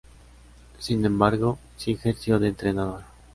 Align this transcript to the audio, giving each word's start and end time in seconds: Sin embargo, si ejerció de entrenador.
Sin 0.79 1.05
embargo, 1.05 1.59
si 1.77 1.91
ejerció 1.91 2.39
de 2.39 2.47
entrenador. 2.47 3.03